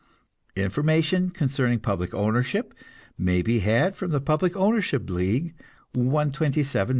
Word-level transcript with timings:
Information 0.55 1.29
concerning 1.29 1.77
public 1.79 2.11
ownership 2.11 2.73
may 3.19 3.43
be 3.43 3.59
had 3.59 3.95
from 3.95 4.09
the 4.09 4.19
Public 4.19 4.55
Ownership 4.57 5.07
League, 5.11 5.53
127 5.93 6.81
N. 6.81 6.89